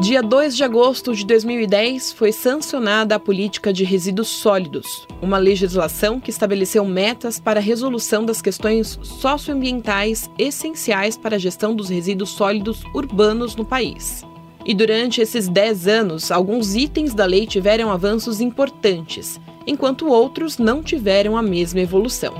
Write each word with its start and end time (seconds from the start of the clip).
Dia 0.00 0.22
2 0.22 0.56
de 0.56 0.64
agosto 0.64 1.14
de 1.14 1.26
2010 1.26 2.12
foi 2.12 2.32
sancionada 2.32 3.14
a 3.14 3.18
política 3.18 3.70
de 3.70 3.84
resíduos 3.84 4.28
sólidos, 4.28 5.06
uma 5.20 5.36
legislação 5.36 6.18
que 6.18 6.30
estabeleceu 6.30 6.86
metas 6.86 7.38
para 7.38 7.60
a 7.60 7.62
resolução 7.62 8.24
das 8.24 8.40
questões 8.40 8.98
socioambientais 9.02 10.30
essenciais 10.38 11.18
para 11.18 11.36
a 11.36 11.38
gestão 11.38 11.74
dos 11.74 11.90
resíduos 11.90 12.30
sólidos 12.30 12.82
urbanos 12.94 13.54
no 13.54 13.64
país. 13.64 14.24
E 14.64 14.72
durante 14.72 15.20
esses 15.20 15.48
10 15.48 15.86
anos, 15.86 16.30
alguns 16.30 16.74
itens 16.74 17.12
da 17.12 17.26
lei 17.26 17.46
tiveram 17.46 17.92
avanços 17.92 18.40
importantes, 18.40 19.38
enquanto 19.66 20.08
outros 20.08 20.56
não 20.56 20.82
tiveram 20.82 21.36
a 21.36 21.42
mesma 21.42 21.80
evolução. 21.80 22.32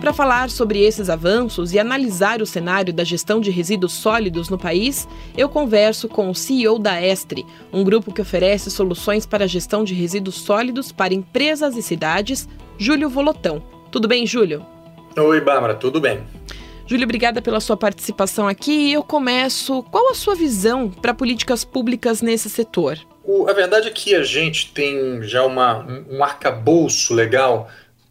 Para 0.00 0.14
falar 0.14 0.48
sobre 0.48 0.82
esses 0.82 1.10
avanços 1.10 1.74
e 1.74 1.78
analisar 1.78 2.40
o 2.40 2.46
cenário 2.46 2.90
da 2.90 3.04
gestão 3.04 3.38
de 3.38 3.50
resíduos 3.50 3.92
sólidos 3.92 4.48
no 4.48 4.56
país, 4.56 5.06
eu 5.36 5.46
converso 5.46 6.08
com 6.08 6.30
o 6.30 6.34
CEO 6.34 6.78
da 6.78 7.06
Estre, 7.06 7.44
um 7.70 7.84
grupo 7.84 8.10
que 8.10 8.22
oferece 8.22 8.70
soluções 8.70 9.26
para 9.26 9.44
a 9.44 9.46
gestão 9.46 9.84
de 9.84 9.92
resíduos 9.92 10.36
sólidos 10.36 10.90
para 10.90 11.12
empresas 11.12 11.76
e 11.76 11.82
cidades, 11.82 12.48
Júlio 12.78 13.10
Volotão. 13.10 13.62
Tudo 13.90 14.08
bem, 14.08 14.26
Júlio? 14.26 14.64
Oi, 15.18 15.40
Bárbara, 15.42 15.74
tudo 15.74 16.00
bem. 16.00 16.20
Júlio, 16.86 17.04
obrigada 17.04 17.42
pela 17.42 17.60
sua 17.60 17.76
participação 17.76 18.48
aqui. 18.48 18.90
Eu 18.90 19.02
começo. 19.02 19.82
Qual 19.92 20.10
a 20.10 20.14
sua 20.14 20.34
visão 20.34 20.88
para 20.88 21.12
políticas 21.12 21.62
públicas 21.62 22.22
nesse 22.22 22.48
setor? 22.48 22.98
A 23.46 23.52
verdade 23.52 23.88
é 23.88 23.90
que 23.90 24.14
a 24.14 24.24
gente 24.24 24.72
tem 24.72 25.22
já 25.22 25.44
uma, 25.44 25.84
um, 25.86 26.16
um 26.16 26.24
arcabouço 26.24 27.12
legal 27.12 27.68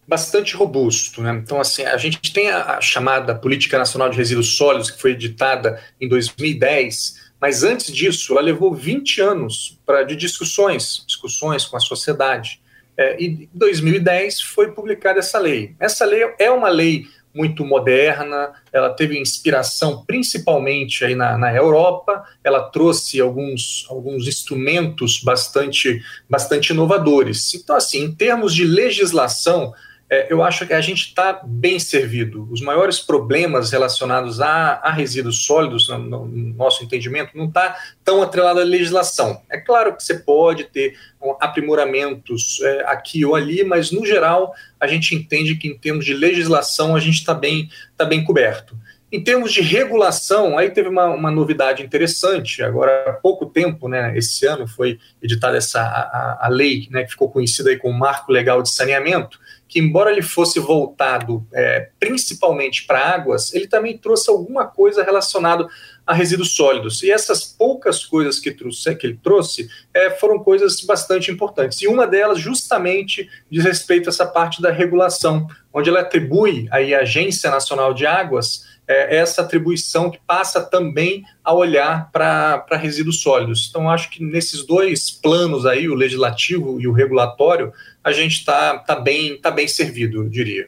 bastante 0.10 0.56
robusto. 0.56 1.22
Né? 1.22 1.40
Então, 1.44 1.62
assim, 1.62 1.84
a 1.84 1.96
gente 1.96 2.34
tem 2.34 2.50
a, 2.50 2.78
a, 2.78 2.82
chamada 2.82 3.36
Política 3.36 3.78
Nacional 3.78 4.10
de 4.10 4.18
Resíduos 4.18 4.58
Sólidos, 4.58 4.90
que 4.90 5.00
foi 5.00 5.12
editada 5.12 5.80
em 6.02 6.10
2010, 6.10 7.30
mas 7.40 7.64
antes 7.64 7.94
disso, 7.94 8.34
ela 8.34 8.42
levou 8.42 8.74
20 8.74 9.22
anos 9.22 9.80
pra, 9.86 10.04
de 10.04 10.16
discussões, 10.16 11.06
discussões 11.08 11.64
com 11.64 11.78
a 11.78 11.80
sociedade. 11.80 12.60
É, 12.98 13.22
e 13.22 13.28
em 13.28 13.50
2010 13.54 14.42
foi 14.42 14.72
publicada 14.72 15.20
essa 15.20 15.40
lei. 15.40 15.76
Essa 15.80 16.04
lei 16.04 16.22
é 16.40 16.52
uma 16.52 16.68
lei 16.68 17.06
muito 17.34 17.64
moderna, 17.64 18.52
ela 18.74 18.90
teve 18.90 19.18
inspiração 19.18 20.04
principalmente 20.06 21.06
aí 21.06 21.14
na, 21.14 21.38
na 21.38 21.56
Europa, 21.56 22.26
ela 22.44 22.70
trouxe 22.70 23.22
alguns, 23.22 23.86
alguns 23.88 24.28
instrumentos 24.28 25.22
bastante, 25.24 26.02
bastante 26.28 26.72
inovadores. 26.72 27.54
Então, 27.54 27.76
assim, 27.76 28.04
em 28.04 28.12
termos 28.12 28.54
de 28.54 28.66
legislação, 28.66 29.74
é, 30.10 30.28
eu 30.32 30.42
acho 30.42 30.66
que 30.66 30.74
a 30.74 30.82
gente 30.82 31.06
está 31.06 31.40
bem 31.46 31.78
servido. 31.78 32.48
Os 32.52 32.62
maiores 32.62 33.00
problemas 33.00 33.72
relacionados 33.72 34.42
a, 34.42 34.80
a 34.84 34.92
resíduos 34.92 35.46
sólidos, 35.46 35.88
no, 35.88 36.00
no, 36.00 36.54
nosso 36.56 36.84
entendimento, 36.84 37.38
não 37.38 37.46
está 37.46 37.78
tão 38.04 38.22
atrelado 38.22 38.60
à 38.60 38.64
legislação. 38.64 39.42
É 39.50 39.60
claro 39.60 39.96
que 39.96 40.04
você 40.04 40.16
pode 40.16 40.64
ter 40.64 40.98
aprimoramentos 41.40 42.60
é, 42.64 42.86
aqui 42.88 43.24
ou 43.24 43.36
ali, 43.36 43.64
mas 43.64 43.92
no 43.92 44.04
geral 44.04 44.54
a 44.80 44.88
gente 44.88 45.14
entende 45.14 45.56
que 45.56 45.68
em 45.68 45.78
termos 45.78 46.06
de 46.06 46.14
legislação 46.14 46.96
a 46.96 47.00
gente 47.00 47.16
está 47.16 47.36
bem, 47.36 47.70
tá 47.96 48.04
bem 48.04 48.24
coberto. 48.24 48.76
Em 49.12 49.24
termos 49.24 49.52
de 49.52 49.62
regulação, 49.62 50.56
aí 50.58 50.70
teve 50.70 50.88
uma, 50.88 51.08
uma, 51.08 51.32
novidade 51.32 51.82
interessante. 51.82 52.62
Agora, 52.62 53.06
há 53.10 53.14
pouco 53.14 53.48
tempo, 53.48 53.88
né, 53.88 54.16
esse 54.16 54.46
ano, 54.46 54.68
foi 54.68 55.00
editada 55.22 55.58
essa 55.58 55.82
a, 55.82 56.46
a 56.46 56.48
lei, 56.48 56.88
né, 56.92 57.04
que 57.04 57.12
ficou 57.12 57.30
conhecida 57.30 57.72
aí 57.72 57.78
como 57.78 57.98
Marco 57.98 58.32
Legal 58.32 58.62
de 58.62 58.70
Saneamento, 58.70 59.40
que, 59.70 59.80
embora 59.80 60.12
ele 60.12 60.24
fosse 60.24 60.60
voltado 60.60 61.46
é, 61.54 61.90
principalmente 62.00 62.88
para 62.88 63.14
águas, 63.14 63.54
ele 63.54 63.68
também 63.68 63.96
trouxe 63.96 64.28
alguma 64.28 64.66
coisa 64.66 65.04
relacionada 65.04 65.68
a 66.06 66.14
resíduos 66.14 66.56
sólidos. 66.56 67.04
E 67.04 67.12
essas 67.12 67.46
poucas 67.46 68.04
coisas 68.04 68.40
que, 68.40 68.50
trouxe, 68.50 68.96
que 68.96 69.06
ele 69.06 69.20
trouxe 69.24 69.70
é, 69.94 70.10
foram 70.10 70.40
coisas 70.40 70.82
bastante 70.82 71.30
importantes. 71.30 71.84
E 71.84 71.88
uma 71.88 72.08
delas, 72.08 72.40
justamente, 72.40 73.30
diz 73.50 73.64
respeito 73.64 74.10
a 74.10 74.10
essa 74.10 74.26
parte 74.26 74.60
da 74.60 74.72
regulação, 74.72 75.48
onde 75.72 75.88
ela 75.88 76.02
atribui 76.02 76.68
aí 76.72 76.96
à 76.96 77.02
Agência 77.02 77.52
Nacional 77.52 77.94
de 77.94 78.08
Águas 78.08 78.68
é, 78.90 79.18
essa 79.18 79.44
atribuição 79.44 80.10
que 80.10 80.20
passa 80.26 80.60
também 80.60 81.24
a 81.44 81.54
olhar 81.54 82.10
para 82.12 82.66
resíduos 82.72 83.22
sólidos. 83.22 83.68
Então, 83.70 83.88
acho 83.88 84.10
que 84.10 84.24
nesses 84.24 84.66
dois 84.66 85.12
planos 85.12 85.68
aí, 85.68 85.88
o 85.88 85.94
legislativo 85.94 86.82
e 86.82 86.88
o 86.88 86.92
regulatório, 86.92 87.72
a 88.04 88.12
gente 88.12 88.40
está 88.40 88.80
tá 88.80 88.96
bem, 88.96 89.40
tá 89.40 89.52
bem 89.52 89.68
servido, 89.68 90.24
eu 90.24 90.30
diria. 90.30 90.68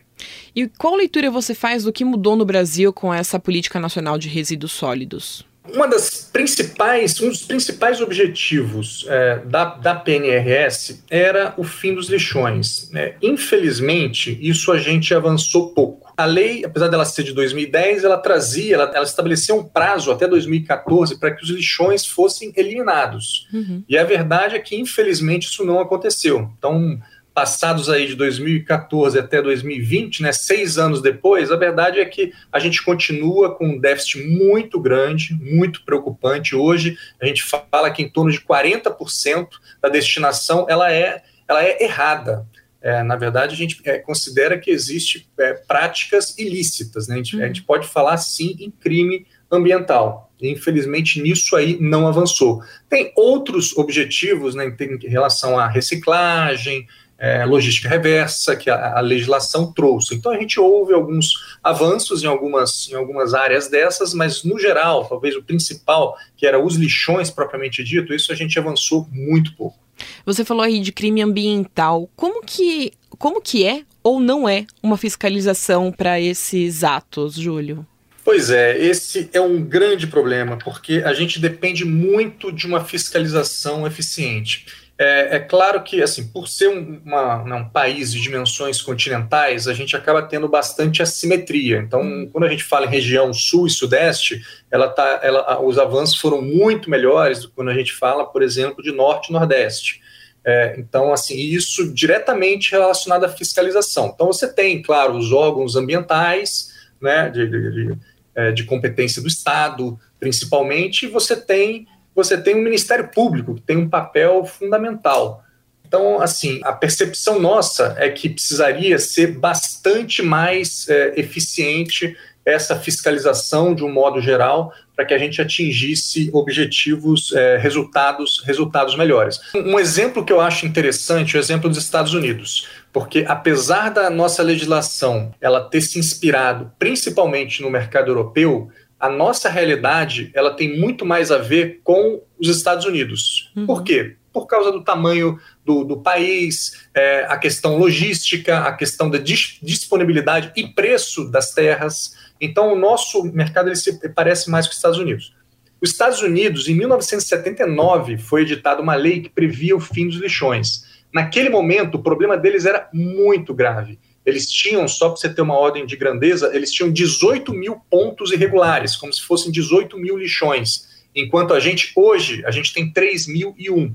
E 0.56 0.68
qual 0.68 0.96
leitura 0.96 1.32
você 1.32 1.56
faz 1.56 1.84
do 1.84 1.92
que 1.92 2.06
mudou 2.06 2.36
no 2.36 2.46
Brasil 2.46 2.94
com 2.94 3.12
essa 3.12 3.40
política 3.40 3.80
nacional 3.80 4.20
de 4.20 4.30
resíduos 4.30 4.72
sólidos? 4.72 5.44
Uma 5.70 5.88
das 5.88 6.30
principais, 6.32 7.22
um 7.22 7.30
dos 7.30 7.44
principais 7.44 8.02
objetivos 8.02 9.06
é, 9.08 9.40
da, 9.46 9.66
da 9.66 9.94
PNRS 9.94 11.04
era 11.10 11.54
o 11.56 11.64
fim 11.64 11.94
dos 11.94 12.10
lixões. 12.10 12.90
Né? 12.92 13.14
Infelizmente, 13.22 14.38
isso 14.42 14.72
a 14.72 14.80
gente 14.80 15.14
avançou 15.14 15.70
pouco. 15.70 16.12
A 16.18 16.26
lei, 16.26 16.66
apesar 16.66 16.88
dela 16.88 17.06
ser 17.06 17.24
de 17.24 17.34
2010, 17.34 18.04
ela 18.04 18.18
trazia, 18.18 18.76
ela, 18.76 18.92
ela 18.94 19.06
estabelecia 19.06 19.54
um 19.54 19.64
prazo 19.64 20.12
até 20.12 20.28
2014 20.28 21.20
para 21.20 21.32
que 21.32 21.44
os 21.44 21.50
lixões 21.50 22.06
fossem 22.06 22.52
eliminados. 22.56 23.48
Uhum. 23.54 23.84
E 23.88 23.98
a 23.98 24.04
verdade 24.04 24.56
é 24.56 24.60
que, 24.60 24.76
infelizmente, 24.76 25.48
isso 25.48 25.64
não 25.64 25.80
aconteceu. 25.80 26.52
Então, 26.58 27.00
passados 27.34 27.90
aí 27.90 28.08
de 28.08 28.16
2014 28.16 29.18
até 29.18 29.42
2020, 29.42 30.22
né, 30.22 30.32
seis 30.32 30.78
anos 30.78 31.02
depois, 31.02 31.52
a 31.52 31.56
verdade 31.56 32.00
é 32.00 32.06
que 32.06 32.34
a 32.52 32.60
gente 32.60 32.84
continua 32.84 33.56
com 33.56 33.68
um 33.68 33.80
déficit 33.80 34.24
muito 34.24 34.80
grande, 34.80 35.34
muito 35.34 35.84
preocupante. 35.84 36.56
Hoje 36.56 36.98
a 37.22 37.26
gente 37.26 37.44
fala 37.44 37.90
que 37.90 38.04
em 38.04 38.10
torno 38.10 38.32
de 38.32 38.42
40% 38.42 39.48
da 39.82 39.90
destinação 39.90 40.66
ela 40.70 40.92
é, 40.92 41.24
ela 41.48 41.64
é 41.64 41.84
errada. 41.84 42.46
É, 42.82 43.04
na 43.04 43.16
verdade, 43.16 43.54
a 43.54 43.58
gente 43.58 43.80
é, 43.86 44.00
considera 44.00 44.58
que 44.58 44.72
existe 44.72 45.30
é, 45.38 45.54
práticas 45.54 46.36
ilícitas. 46.38 47.08
Né? 47.08 47.16
A, 47.16 47.18
gente, 47.18 47.42
a 47.44 47.48
gente 47.48 47.62
pode 47.62 47.88
falar 47.88 48.18
sim 48.18 48.56
em 48.60 48.72
crime 48.72 49.28
ambiental. 49.52 50.32
Infelizmente, 50.42 51.22
nisso 51.22 51.56
aí 51.56 51.78
não 51.80 52.08
avançou. 52.08 52.64
Tem 52.90 53.14
outros 53.16 53.78
objetivos 53.78 54.56
né, 54.56 54.76
em 54.80 55.08
relação 55.08 55.60
à 55.60 55.68
reciclagem, 55.68 56.88
é, 57.22 57.46
logística 57.46 57.88
reversa 57.88 58.56
que 58.56 58.68
a, 58.68 58.98
a, 58.98 59.00
legislação 59.00 59.72
trouxe. 59.72 60.16
Então 60.16 60.32
a 60.32 60.40
gente 60.40 60.60
houve 60.60 60.92
alguns 60.92 61.56
avanços 61.64 62.24
em 62.24 62.26
algumas, 62.26 62.90
em 62.90 62.96
algumas 62.96 63.36
áreas 63.36 63.68
dessas, 63.68 64.12
mas 64.16 64.44
no 64.44 64.60
geral, 64.60 65.06
talvez 65.06 65.36
o 65.36 65.44
principal, 65.44 66.18
que 66.36 66.48
era 66.48 66.60
os 66.60 66.76
lixões 66.76 67.30
propriamente 67.30 67.84
dito, 67.84 68.12
isso 68.12 68.32
a 68.32 68.36
gente 68.36 68.58
avançou 68.58 69.08
muito 69.12 69.56
pouco. 69.56 69.78
Você 70.26 70.44
falou 70.44 70.64
aí 70.64 70.80
de 70.80 70.92
crime 70.92 71.22
ambiental. 71.22 72.10
Como 72.16 72.44
que, 72.44 72.92
como 73.20 73.40
que 73.40 73.64
é 73.68 73.84
ou 74.02 74.20
não 74.20 74.50
é 74.50 74.66
uma 74.82 74.98
fiscalização 74.98 75.92
para 75.92 76.20
esses 76.20 76.84
atos, 76.84 77.36
Júlio? 77.36 77.86
Pois 78.24 78.50
é, 78.50 78.78
esse 78.80 79.30
é 79.34 79.42
um 79.42 79.62
grande 79.62 80.08
problema, 80.08 80.58
porque 80.58 81.04
a 81.06 81.14
gente 81.14 81.40
depende 81.40 81.86
muito 81.86 82.52
de 82.52 82.66
uma 82.66 82.84
fiscalização 82.84 83.86
eficiente. 83.86 84.66
É, 85.04 85.38
é, 85.38 85.40
claro 85.40 85.82
que, 85.82 86.00
assim, 86.00 86.28
por 86.28 86.48
ser 86.48 86.68
um, 86.68 87.02
uma, 87.04 87.44
né, 87.44 87.56
um, 87.56 87.68
país 87.68 88.14
de 88.14 88.22
dimensões 88.22 88.84
continentais, 88.84 89.68
a 89.68 89.74
gente 89.74 89.96
acaba 89.96 90.22
tendo 90.22 90.48
bastante 90.48 91.02
assimetria. 91.02 91.80
Então, 91.80 92.02
uhum. 92.02 92.30
quando 92.32 92.44
a 92.44 92.50
gente 92.50 92.64
fala 92.64 92.86
em 92.86 92.90
região 92.90 93.34
sul 93.34 93.66
e 93.66 93.72
sudeste, 93.72 94.46
ela 94.70 94.88
tá, 94.88 95.20
ela, 95.24 95.60
os 95.60 95.80
avanços 95.80 96.20
foram 96.20 96.40
muito 96.40 96.88
melhores 96.88 97.40
do 97.40 97.48
que 97.48 97.56
quando 97.56 97.70
a 97.70 97.74
gente 97.74 97.94
fala, 97.94 98.28
por 98.28 98.44
exemplo, 98.44 98.84
de 98.84 98.92
norte 98.92 99.30
e 99.30 99.34
nordeste. 99.34 100.02
É, 100.46 100.76
então, 100.78 101.12
assim, 101.12 101.36
isso 101.36 101.92
diretamente 101.92 102.70
relacionado 102.70 103.24
à 103.24 103.30
fiscalização. 103.30 104.12
Então, 104.14 104.28
você 104.28 104.54
tem, 104.54 104.84
claro, 104.84 105.18
os 105.18 105.32
órgãos 105.32 105.76
ambientais, 105.76 106.76
né, 107.02 107.28
de, 107.28 107.50
de, 107.50 107.72
de, 107.72 107.98
é, 108.36 108.52
de 108.52 108.66
competência 108.66 109.20
do 109.20 109.28
Estado, 109.28 110.00
principalmente, 110.20 111.08
e 111.08 111.10
você 111.10 111.36
tem 111.36 111.88
você 112.16 112.38
tem 112.38 112.56
um 112.56 112.62
Ministério 112.62 113.10
Público 113.10 113.56
que 113.56 113.62
tem 113.62 113.78
um 113.78 113.90
papel 113.90 114.46
fundamental. 114.46 115.44
Então, 115.88 116.22
assim, 116.22 116.62
a 116.64 116.72
percepção 116.72 117.40
nossa 117.40 117.96
é 117.98 118.10
que 118.10 118.30
precisaria 118.30 118.98
ser 118.98 119.38
bastante 119.38 120.22
mais 120.22 120.88
é, 120.88 121.20
eficiente 121.20 122.16
essa 122.46 122.76
fiscalização 122.76 123.76
de 123.76 123.84
um 123.84 123.92
modo 123.92 124.20
geral 124.20 124.74
para 124.96 125.06
que 125.06 125.14
a 125.14 125.18
gente 125.18 125.42
atingisse 125.42 126.30
objetivos, 126.34 127.34
é, 127.34 127.58
resultados, 127.58 128.42
resultados 128.46 128.96
melhores. 128.96 129.40
Um 129.54 129.80
exemplo 129.80 130.24
que 130.24 130.34
eu 130.34 130.42
acho 130.42 130.66
interessante 130.66 131.36
é 131.36 131.40
o 131.40 131.42
exemplo 131.42 131.70
dos 131.70 131.78
Estados 131.78 132.14
Unidos, 132.14 132.68
porque 132.92 133.26
apesar 133.28 133.90
da 133.90 134.10
nossa 134.10 134.42
legislação 134.42 135.34
ela 135.40 135.62
ter 135.62 135.82
se 135.82 136.00
inspirado 136.00 136.72
principalmente 136.80 137.62
no 137.62 137.70
mercado 137.70 138.10
europeu, 138.10 138.70
a 139.02 139.10
nossa 139.10 139.50
realidade 139.50 140.30
ela 140.36 140.54
tem 140.54 140.78
muito 140.80 141.04
mais 141.04 141.32
a 141.32 141.40
ver 141.40 141.82
com 141.84 142.22
os 142.40 142.48
Estados 142.48 142.86
Unidos. 142.86 143.52
Uhum. 143.56 143.66
Por 143.66 143.84
quê? 143.84 144.16
Por 144.32 144.46
causa 144.46 144.72
do 144.72 144.84
tamanho 144.84 145.40
do, 145.66 145.84
do 145.84 145.98
país, 145.98 146.88
é, 146.94 147.26
a 147.28 147.36
questão 147.38 147.78
logística, 147.78 148.60
a 148.60 148.74
questão 148.74 149.10
da 149.10 149.18
dis 149.18 149.58
disponibilidade 149.62 150.52
e 150.56 150.68
preço 150.68 151.30
das 151.32 151.52
terras. 151.52 152.16
Então, 152.40 152.72
o 152.72 152.78
nosso 152.78 153.24
mercado 153.24 153.70
ele 153.70 153.76
se 153.76 154.08
parece 154.10 154.52
mais 154.52 154.68
com 154.68 154.72
os 154.72 154.78
Estados 154.78 155.00
Unidos. 155.00 155.36
Os 155.82 155.90
Estados 155.90 156.22
Unidos, 156.22 156.70
em 156.70 156.76
1979, 156.76 158.20
foi 158.20 158.44
editada 158.44 158.84
uma 158.84 158.94
lei 158.94 159.22
que 159.22 159.30
previa 159.30 159.76
o 159.76 159.80
fim 159.80 160.08
dos 160.08 160.18
lixões. 160.18 160.86
Naquele 161.12 161.50
momento, 161.50 161.96
o 161.96 162.04
problema 162.04 162.38
deles 162.38 162.68
era 162.68 162.88
muito 162.94 163.52
grave. 163.52 164.00
Eles 164.26 164.50
tinham, 164.50 164.88
só 164.88 165.10
para 165.10 165.18
você 165.18 165.30
ter 165.34 165.42
uma 165.42 165.58
ordem 165.58 165.86
de 165.86 165.96
grandeza, 165.96 166.52
eles 166.54 166.72
tinham 166.72 166.92
18 166.92 167.54
mil 167.54 167.78
pontos 167.90 168.32
irregulares, 168.32 168.96
como 168.96 169.12
se 169.12 169.22
fossem 169.22 169.52
18 169.52 169.98
mil 169.98 170.18
lixões. 170.18 170.90
Enquanto 171.16 171.54
a 171.54 171.60
gente, 171.60 171.92
hoje, 171.96 172.46
a 172.46 172.52
gente 172.52 172.74
tem 172.74 172.92
3.001. 172.92 173.94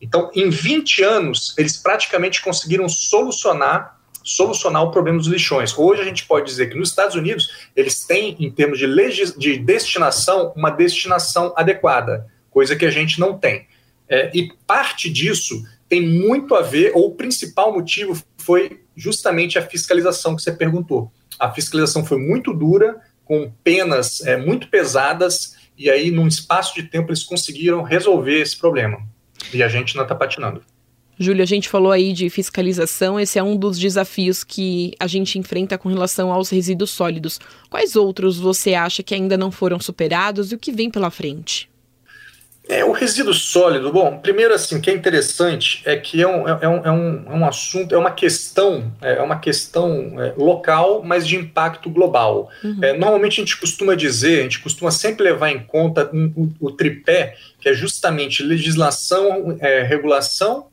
Então, 0.00 0.30
em 0.34 0.50
20 0.50 1.02
anos, 1.02 1.54
eles 1.56 1.76
praticamente 1.76 2.42
conseguiram 2.42 2.88
solucionar 2.88 4.00
solucionar 4.24 4.82
o 4.84 4.90
problema 4.90 5.18
dos 5.18 5.26
lixões. 5.26 5.76
Hoje 5.76 6.02
a 6.02 6.04
gente 6.04 6.24
pode 6.26 6.46
dizer 6.46 6.70
que 6.70 6.76
nos 6.76 6.90
Estados 6.90 7.16
Unidos 7.16 7.68
eles 7.74 8.04
têm, 8.04 8.36
em 8.38 8.50
termos 8.50 8.78
de, 8.78 8.86
legis 8.86 9.34
de 9.36 9.58
destinação, 9.58 10.52
uma 10.56 10.70
destinação 10.70 11.52
adequada, 11.56 12.26
coisa 12.50 12.76
que 12.76 12.84
a 12.84 12.90
gente 12.90 13.18
não 13.18 13.36
tem. 13.36 13.66
É, 14.08 14.30
e 14.34 14.52
parte 14.66 15.10
disso 15.10 15.62
tem 15.88 16.06
muito 16.06 16.54
a 16.54 16.62
ver, 16.62 16.92
ou 16.94 17.08
o 17.08 17.14
principal 17.14 17.72
motivo 17.72 18.20
foi 18.38 18.81
justamente 18.96 19.58
a 19.58 19.62
fiscalização 19.62 20.36
que 20.36 20.42
você 20.42 20.52
perguntou. 20.52 21.10
A 21.38 21.50
fiscalização 21.50 22.04
foi 22.04 22.18
muito 22.18 22.52
dura, 22.52 23.00
com 23.24 23.50
penas 23.64 24.20
é, 24.22 24.36
muito 24.36 24.68
pesadas, 24.68 25.56
e 25.76 25.90
aí, 25.90 26.10
num 26.10 26.28
espaço 26.28 26.74
de 26.74 26.84
tempo, 26.84 27.10
eles 27.10 27.24
conseguiram 27.24 27.82
resolver 27.82 28.40
esse 28.40 28.56
problema. 28.56 28.98
E 29.52 29.62
a 29.62 29.68
gente 29.68 29.96
não 29.96 30.02
está 30.02 30.14
patinando. 30.14 30.62
Júlia, 31.18 31.42
a 31.42 31.46
gente 31.46 31.68
falou 31.68 31.92
aí 31.92 32.12
de 32.12 32.28
fiscalização, 32.30 33.18
esse 33.18 33.38
é 33.38 33.42
um 33.42 33.56
dos 33.56 33.78
desafios 33.78 34.42
que 34.42 34.92
a 34.98 35.06
gente 35.06 35.38
enfrenta 35.38 35.78
com 35.78 35.88
relação 35.88 36.32
aos 36.32 36.50
resíduos 36.50 36.90
sólidos. 36.90 37.38
Quais 37.70 37.96
outros 37.96 38.38
você 38.38 38.74
acha 38.74 39.02
que 39.02 39.14
ainda 39.14 39.36
não 39.36 39.50
foram 39.50 39.78
superados 39.78 40.50
e 40.50 40.54
o 40.54 40.58
que 40.58 40.72
vem 40.72 40.90
pela 40.90 41.10
frente? 41.10 41.70
É, 42.68 42.84
o 42.84 42.92
resíduo 42.92 43.34
sólido, 43.34 43.92
bom, 43.92 44.18
primeiro 44.18 44.54
assim, 44.54 44.76
o 44.76 44.80
que 44.80 44.88
é 44.88 44.94
interessante 44.94 45.82
é 45.84 45.96
que 45.96 46.22
é 46.22 46.28
um, 46.28 46.48
é 46.48 46.68
um, 46.68 46.86
é 46.86 46.90
um, 46.92 47.24
é 47.26 47.34
um 47.34 47.44
assunto, 47.44 47.92
é 47.92 47.98
uma 47.98 48.12
questão, 48.12 48.92
é 49.02 49.20
uma 49.20 49.38
questão 49.40 50.14
é, 50.20 50.32
local, 50.36 51.02
mas 51.04 51.26
de 51.26 51.36
impacto 51.36 51.90
global. 51.90 52.48
Uhum. 52.62 52.78
É, 52.80 52.96
normalmente 52.96 53.40
a 53.40 53.44
gente 53.44 53.58
costuma 53.58 53.96
dizer, 53.96 54.40
a 54.40 54.42
gente 54.44 54.60
costuma 54.60 54.92
sempre 54.92 55.24
levar 55.24 55.50
em 55.50 55.58
conta 55.58 56.08
um, 56.12 56.32
o, 56.36 56.68
o, 56.68 56.70
tripé, 56.70 57.36
que 57.60 57.68
é 57.68 57.74
justamente 57.74 58.44
legislação, 58.44 59.56
é, 59.60 59.82
regulação 59.82 60.66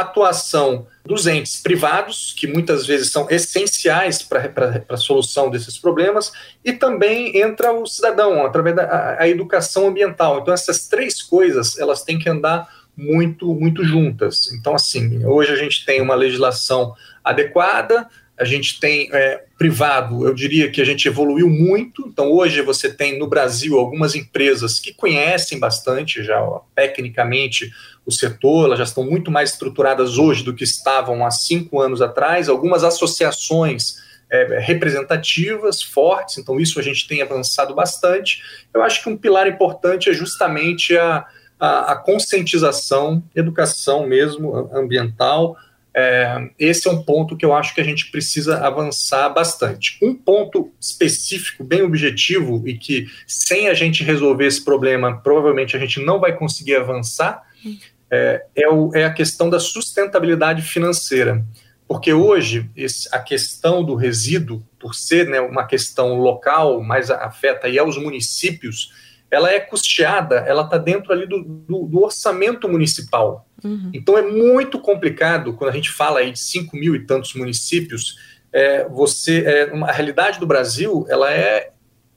atuação 0.00 0.86
dos 1.04 1.26
entes 1.26 1.60
privados, 1.60 2.34
que 2.36 2.46
muitas 2.46 2.86
vezes 2.86 3.10
são 3.10 3.28
essenciais 3.30 4.22
para 4.22 4.84
a 4.88 4.96
solução 4.96 5.50
desses 5.50 5.78
problemas, 5.78 6.32
e 6.64 6.72
também 6.72 7.38
entra 7.38 7.72
o 7.72 7.86
cidadão, 7.86 8.44
através 8.44 8.74
da 8.74 9.16
a 9.18 9.28
educação 9.28 9.86
ambiental. 9.86 10.40
Então, 10.40 10.52
essas 10.52 10.88
três 10.88 11.22
coisas, 11.22 11.78
elas 11.78 12.02
têm 12.02 12.18
que 12.18 12.28
andar 12.28 12.68
muito, 12.96 13.54
muito 13.54 13.84
juntas. 13.84 14.52
Então, 14.52 14.74
assim, 14.74 15.24
hoje 15.24 15.52
a 15.52 15.56
gente 15.56 15.84
tem 15.84 16.00
uma 16.00 16.14
legislação 16.14 16.94
adequada, 17.22 18.08
a 18.38 18.44
gente 18.44 18.78
tem 18.78 19.08
é, 19.12 19.44
privado, 19.58 20.26
eu 20.26 20.34
diria 20.34 20.70
que 20.70 20.80
a 20.80 20.84
gente 20.84 21.08
evoluiu 21.08 21.48
muito. 21.48 22.06
Então, 22.06 22.30
hoje 22.30 22.60
você 22.60 22.92
tem 22.92 23.18
no 23.18 23.26
Brasil 23.26 23.78
algumas 23.78 24.14
empresas 24.14 24.78
que 24.78 24.92
conhecem 24.92 25.58
bastante 25.58 26.22
já 26.22 26.42
ó, 26.42 26.60
tecnicamente 26.74 27.70
o 28.06 28.12
setor, 28.12 28.66
elas 28.66 28.78
já 28.78 28.84
estão 28.84 29.04
muito 29.04 29.30
mais 29.30 29.50
estruturadas 29.50 30.16
hoje 30.16 30.44
do 30.44 30.54
que 30.54 30.64
estavam 30.64 31.26
há 31.26 31.30
cinco 31.30 31.80
anos 31.80 32.00
atrás. 32.00 32.48
Algumas 32.48 32.84
associações 32.84 33.96
é, 34.30 34.60
representativas, 34.60 35.82
fortes, 35.82 36.38
então 36.38 36.58
isso 36.60 36.78
a 36.78 36.82
gente 36.82 37.06
tem 37.08 37.20
avançado 37.20 37.74
bastante. 37.74 38.40
Eu 38.72 38.82
acho 38.82 39.02
que 39.02 39.08
um 39.08 39.16
pilar 39.16 39.48
importante 39.48 40.08
é 40.08 40.12
justamente 40.12 40.96
a, 40.96 41.26
a, 41.58 41.92
a 41.92 41.96
conscientização, 41.96 43.22
educação 43.34 44.06
mesmo 44.06 44.70
ambiental 44.72 45.56
é, 45.98 46.50
esse 46.58 46.86
é 46.86 46.90
um 46.90 47.02
ponto 47.02 47.34
que 47.34 47.44
eu 47.46 47.54
acho 47.54 47.74
que 47.74 47.80
a 47.80 47.84
gente 47.84 48.10
precisa 48.10 48.58
avançar 48.58 49.30
bastante. 49.30 49.98
Um 50.02 50.14
ponto 50.14 50.70
específico, 50.78 51.64
bem 51.64 51.80
objetivo, 51.80 52.68
e 52.68 52.76
que 52.76 53.06
sem 53.26 53.68
a 53.68 53.72
gente 53.72 54.04
resolver 54.04 54.44
esse 54.44 54.62
problema, 54.62 55.16
provavelmente 55.22 55.74
a 55.74 55.80
gente 55.80 55.98
não 56.04 56.20
vai 56.20 56.36
conseguir 56.36 56.76
avançar, 56.76 57.42
é, 58.10 58.44
é, 58.54 58.68
o, 58.68 58.90
é 58.94 59.04
a 59.04 59.12
questão 59.12 59.50
da 59.50 59.58
sustentabilidade 59.58 60.62
financeira. 60.62 61.44
Porque 61.88 62.12
hoje 62.12 62.68
esse, 62.76 63.08
a 63.12 63.18
questão 63.18 63.84
do 63.84 63.94
resíduo, 63.94 64.62
por 64.78 64.94
ser 64.94 65.28
né, 65.28 65.40
uma 65.40 65.64
questão 65.64 66.18
local, 66.18 66.82
mais 66.82 67.10
afeta 67.10 67.66
aí 67.66 67.78
aos 67.78 67.96
municípios, 67.96 68.92
ela 69.30 69.50
é 69.50 69.60
custeada, 69.60 70.36
ela 70.36 70.62
está 70.62 70.78
dentro 70.78 71.12
ali 71.12 71.26
do, 71.26 71.42
do, 71.42 71.86
do 71.86 72.02
orçamento 72.02 72.68
municipal. 72.68 73.46
Uhum. 73.62 73.90
Então 73.92 74.16
é 74.16 74.22
muito 74.22 74.80
complicado 74.80 75.54
quando 75.54 75.70
a 75.70 75.72
gente 75.72 75.90
fala 75.90 76.20
aí 76.20 76.32
de 76.32 76.38
5 76.38 76.76
mil 76.76 76.94
e 76.94 77.04
tantos 77.04 77.34
municípios. 77.34 78.18
É, 78.52 78.88
você, 78.88 79.44
é, 79.44 79.72
uma, 79.72 79.88
a 79.88 79.92
realidade 79.92 80.40
do 80.40 80.46
Brasil, 80.46 81.06
ela 81.08 81.32
é 81.32 81.70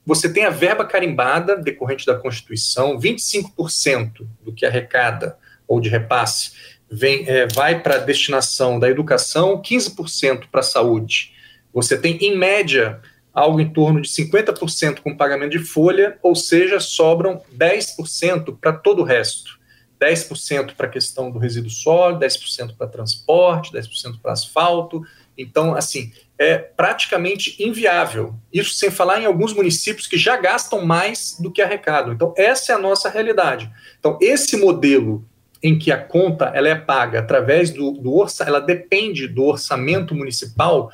você 0.04 0.32
tem 0.32 0.44
a 0.44 0.50
verba 0.50 0.84
carimbada 0.84 1.56
decorrente 1.56 2.06
da 2.06 2.16
Constituição, 2.16 2.98
25% 2.98 4.26
do 4.42 4.52
que 4.52 4.66
arrecada 4.66 5.36
ou 5.70 5.80
de 5.80 5.88
repasse 5.88 6.50
vem, 6.90 7.24
é, 7.28 7.46
vai 7.46 7.80
para 7.80 7.94
a 7.94 7.98
destinação 7.98 8.80
da 8.80 8.90
educação, 8.90 9.62
15% 9.62 10.48
para 10.50 10.60
a 10.60 10.64
saúde. 10.64 11.32
Você 11.72 11.96
tem, 11.96 12.16
em 12.16 12.36
média, 12.36 13.00
algo 13.32 13.60
em 13.60 13.72
torno 13.72 14.00
de 14.00 14.08
50% 14.08 14.98
com 14.98 15.16
pagamento 15.16 15.52
de 15.52 15.60
folha, 15.60 16.18
ou 16.20 16.34
seja, 16.34 16.80
sobram 16.80 17.40
10% 17.56 18.58
para 18.60 18.72
todo 18.72 19.02
o 19.02 19.04
resto. 19.04 19.60
10% 20.00 20.74
para 20.74 20.86
a 20.86 20.90
questão 20.90 21.30
do 21.30 21.38
resíduo 21.38 21.70
sólido, 21.70 22.24
10% 22.24 22.74
para 22.76 22.86
transporte, 22.88 23.70
10% 23.70 24.18
para 24.20 24.32
asfalto. 24.32 25.02
Então, 25.36 25.74
assim, 25.74 26.10
é 26.38 26.56
praticamente 26.56 27.62
inviável. 27.62 28.34
Isso 28.52 28.74
sem 28.74 28.90
falar 28.90 29.20
em 29.20 29.26
alguns 29.26 29.52
municípios 29.52 30.06
que 30.06 30.16
já 30.16 30.38
gastam 30.38 30.84
mais 30.84 31.36
do 31.38 31.52
que 31.52 31.60
arrecadam. 31.60 32.14
Então, 32.14 32.34
essa 32.36 32.72
é 32.72 32.74
a 32.74 32.78
nossa 32.78 33.10
realidade. 33.10 33.70
Então, 33.98 34.18
esse 34.22 34.56
modelo 34.56 35.24
em 35.62 35.78
que 35.78 35.92
a 35.92 35.98
conta 35.98 36.46
ela 36.54 36.68
é 36.68 36.74
paga 36.74 37.18
através 37.18 37.70
do, 37.70 37.92
do 37.92 38.14
orçamento, 38.14 38.48
ela 38.48 38.60
depende 38.60 39.28
do 39.28 39.44
orçamento 39.44 40.14
municipal, 40.14 40.90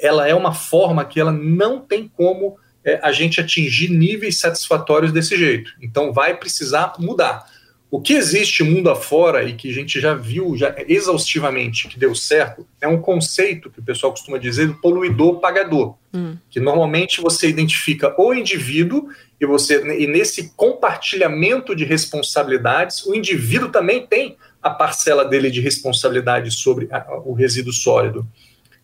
ela 0.00 0.26
é 0.26 0.34
uma 0.34 0.54
forma 0.54 1.04
que 1.04 1.20
ela 1.20 1.32
não 1.32 1.80
tem 1.80 2.08
como 2.08 2.56
é, 2.84 2.98
a 3.02 3.12
gente 3.12 3.40
atingir 3.40 3.90
níveis 3.90 4.38
satisfatórios 4.38 5.12
desse 5.12 5.36
jeito. 5.36 5.72
Então 5.82 6.12
vai 6.12 6.36
precisar 6.36 6.94
mudar. 6.98 7.46
O 7.88 8.00
que 8.00 8.14
existe 8.14 8.64
mundo 8.64 8.90
afora 8.90 9.44
e 9.44 9.54
que 9.54 9.70
a 9.70 9.72
gente 9.72 10.00
já 10.00 10.12
viu 10.12 10.56
já 10.56 10.74
exaustivamente 10.88 11.86
que 11.88 11.98
deu 11.98 12.14
certo 12.14 12.66
é 12.80 12.88
um 12.88 13.00
conceito 13.00 13.70
que 13.70 13.78
o 13.78 13.82
pessoal 13.82 14.12
costuma 14.12 14.38
dizer 14.38 14.66
do 14.66 14.74
poluidor 14.74 15.38
pagador, 15.38 15.94
hum. 16.12 16.36
que 16.50 16.58
normalmente 16.58 17.20
você 17.20 17.48
identifica 17.48 18.14
o 18.20 18.34
indivíduo 18.34 19.08
e 19.40 19.46
você 19.46 19.80
e 19.98 20.06
nesse 20.06 20.52
compartilhamento 20.56 21.76
de 21.76 21.84
responsabilidades 21.84 23.06
o 23.06 23.14
indivíduo 23.14 23.68
também 23.68 24.04
tem 24.04 24.36
a 24.60 24.70
parcela 24.70 25.24
dele 25.24 25.50
de 25.50 25.60
responsabilidade 25.60 26.50
sobre 26.50 26.88
a, 26.90 27.20
o 27.24 27.32
resíduo 27.32 27.72
sólido. 27.72 28.26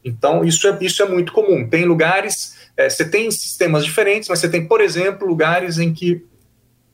Então, 0.05 0.45
isso 0.45 0.67
é, 0.67 0.79
isso 0.81 1.03
é 1.03 1.09
muito 1.09 1.33
comum. 1.33 1.69
Tem 1.69 1.85
lugares, 1.85 2.57
é, 2.77 2.89
você 2.89 3.09
tem 3.09 3.31
sistemas 3.31 3.85
diferentes, 3.85 4.29
mas 4.29 4.41
você 4.41 4.49
tem, 4.49 4.67
por 4.67 4.81
exemplo, 4.81 5.27
lugares 5.27 5.79
em 5.79 5.93
que, 5.93 6.25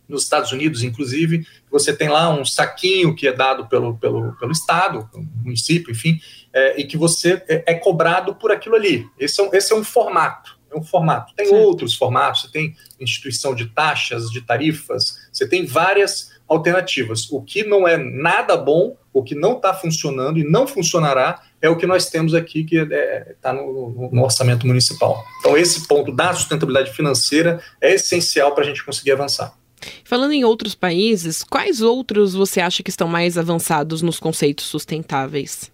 nos 0.08 0.22
Estados 0.22 0.50
Unidos, 0.52 0.82
inclusive, 0.82 1.46
você 1.70 1.92
tem 1.92 2.08
lá 2.08 2.30
um 2.30 2.44
saquinho 2.44 3.14
que 3.14 3.28
é 3.28 3.32
dado 3.32 3.66
pelo, 3.68 3.96
pelo, 3.98 4.32
pelo 4.36 4.52
Estado, 4.52 5.08
município, 5.44 5.92
enfim, 5.92 6.18
é, 6.52 6.80
e 6.80 6.84
que 6.84 6.96
você 6.96 7.42
é, 7.48 7.64
é, 7.72 7.74
cobrado 7.74 8.34
por 8.34 8.50
aquilo 8.50 8.74
ali. 8.74 9.06
Esse 9.18 9.40
é 9.40 9.44
um, 9.44 9.54
esse 9.54 9.72
é 9.72 9.76
um 9.76 9.84
formato. 9.84 10.58
É 10.70 10.76
um 10.76 10.82
formato. 10.82 11.34
Tem 11.34 11.46
Sim. 11.46 11.54
outros 11.54 11.94
formatos, 11.94 12.42
você 12.42 12.50
tem 12.50 12.76
instituição 13.00 13.54
de 13.54 13.66
taxas, 13.66 14.30
de 14.30 14.40
tarifas, 14.40 15.28
você 15.32 15.48
tem 15.48 15.64
várias 15.64 16.30
alternativas. 16.46 17.30
O 17.30 17.42
que 17.42 17.62
não 17.62 17.86
é 17.86 17.96
nada 17.96 18.56
bom, 18.56 18.96
o 19.12 19.22
que 19.22 19.34
não 19.34 19.56
está 19.56 19.74
funcionando 19.74 20.38
e 20.38 20.44
não 20.44 20.66
funcionará 20.66 21.42
é 21.60 21.68
o 21.68 21.76
que 21.76 21.86
nós 21.86 22.08
temos 22.08 22.34
aqui, 22.34 22.64
que 22.64 22.76
está 22.76 22.94
é, 22.94 23.34
tá 23.40 23.52
no, 23.52 24.10
no, 24.12 24.22
orçamento 24.22 24.66
municipal. 24.66 25.22
Então, 25.40 25.56
esse 25.56 25.86
ponto 25.86 26.12
da 26.12 26.32
sustentabilidade 26.32 26.92
financeira 26.92 27.60
é 27.80 27.94
essencial 27.94 28.54
para 28.54 28.64
a 28.64 28.66
gente 28.66 28.84
conseguir 28.84 29.12
avançar. 29.12 29.57
Falando 30.04 30.32
em 30.32 30.44
outros 30.44 30.75
países, 30.75 31.42
quais 31.42 31.80
outros 31.80 32.35
você 32.35 32.61
acha 32.61 32.82
que 32.82 32.90
estão 32.90 33.08
mais 33.08 33.38
avançados 33.38 34.02
nos 34.02 34.18
conceitos 34.18 34.66
sustentáveis? 34.66 35.70